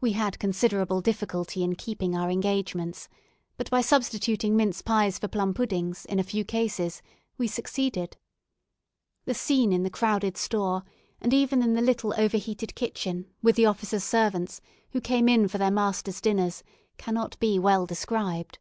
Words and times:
We 0.00 0.12
had 0.12 0.38
considerable 0.38 1.02
difficulty 1.02 1.62
in 1.62 1.74
keeping 1.74 2.16
our 2.16 2.30
engagements, 2.30 3.10
but 3.58 3.68
by 3.68 3.82
substituting 3.82 4.56
mince 4.56 4.80
pies 4.80 5.18
for 5.18 5.28
plum 5.28 5.52
puddings, 5.52 6.06
in 6.06 6.18
a 6.18 6.24
few 6.24 6.42
cases, 6.42 7.02
we 7.36 7.46
succeeded. 7.48 8.16
The 9.26 9.34
scene 9.34 9.70
in 9.70 9.82
the 9.82 9.90
crowded 9.90 10.38
store, 10.38 10.84
and 11.20 11.34
even 11.34 11.62
in 11.62 11.74
the 11.74 11.82
little 11.82 12.14
over 12.16 12.38
heated 12.38 12.74
kitchen, 12.74 13.26
with 13.42 13.56
the 13.56 13.66
officers' 13.66 14.04
servants, 14.04 14.62
who 14.92 15.02
came 15.02 15.28
in 15.28 15.48
for 15.48 15.58
their 15.58 15.70
masters' 15.70 16.22
dinners, 16.22 16.64
cannot 16.96 17.36
well 17.42 17.84
be 17.84 17.88
described. 17.90 18.58